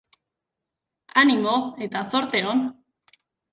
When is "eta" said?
1.89-2.03